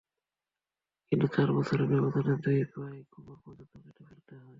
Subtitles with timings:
[1.11, 4.49] কিন্তু চার বছরের ব্যবধানে দুই পা-ই কোমর পর্যন্ত কেটে ফেলতে হয়।